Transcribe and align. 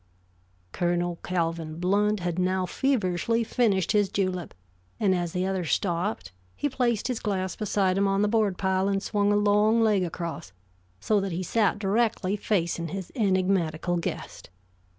Colonel 0.71 1.19
Calvin 1.21 1.79
Blount 1.79 2.21
had 2.21 2.39
now 2.39 2.65
feverishly 2.65 3.43
finished 3.43 3.91
his 3.91 4.09
julep, 4.09 4.55
and 4.99 5.13
as 5.13 5.31
the 5.33 5.45
other 5.45 5.63
stopped, 5.63 6.31
he 6.55 6.67
placed 6.67 7.07
his 7.07 7.19
glass 7.19 7.55
beside 7.55 7.99
him 7.99 8.07
on 8.07 8.23
the 8.23 8.27
board 8.27 8.57
pile 8.57 8.89
and 8.89 9.03
swung 9.03 9.31
a 9.31 9.35
long 9.37 9.79
leg 9.81 10.03
across, 10.03 10.53
so 10.99 11.19
that 11.19 11.31
he 11.33 11.43
sat 11.43 11.77
directly 11.77 12.35
facing 12.35 12.87
his 12.87 13.11
enigmatical 13.15 13.95
guest. 13.97 14.49